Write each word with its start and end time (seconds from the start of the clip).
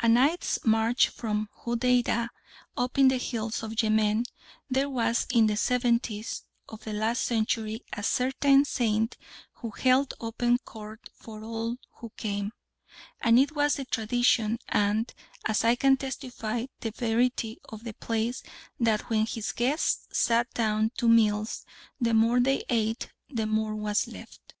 A 0.00 0.06
night's 0.06 0.58
march 0.66 1.08
from 1.08 1.48
Hodeidah, 1.64 2.28
up 2.76 2.98
in 2.98 3.08
the 3.08 3.16
hills 3.16 3.62
of 3.62 3.82
Yemen, 3.82 4.26
there 4.68 4.90
was 4.90 5.26
in 5.32 5.46
the 5.46 5.56
seventies 5.56 6.42
of 6.68 6.84
the 6.84 6.92
last 6.92 7.24
century 7.24 7.82
a 7.94 8.02
certain 8.02 8.66
saint 8.66 9.16
who 9.54 9.70
held 9.70 10.12
open 10.20 10.58
court 10.58 11.08
for 11.14 11.42
all 11.42 11.76
who 11.92 12.10
came, 12.18 12.52
and 13.22 13.38
it 13.38 13.52
was 13.56 13.76
the 13.76 13.86
tradition, 13.86 14.58
and, 14.68 15.14
as 15.46 15.64
I 15.64 15.74
can 15.76 15.96
testify, 15.96 16.66
the 16.80 16.90
verity 16.90 17.56
of 17.70 17.84
the 17.84 17.94
place 17.94 18.42
that 18.78 19.08
when 19.08 19.24
his 19.24 19.52
guests 19.52 20.06
sat 20.12 20.52
down 20.52 20.90
to 20.98 21.08
meals 21.08 21.64
the 21.98 22.12
more 22.12 22.40
they 22.40 22.62
ate 22.68 23.10
the 23.30 23.46
more 23.46 23.74
was 23.74 24.06
left. 24.06 24.52